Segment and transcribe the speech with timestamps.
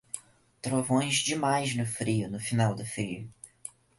[0.63, 3.29] Trovões demais no frio, no final do frio.